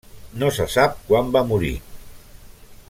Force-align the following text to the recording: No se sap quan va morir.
No 0.43 0.47
se 0.55 0.65
sap 0.75 0.97
quan 1.11 1.29
va 1.37 1.45
morir. 1.51 1.73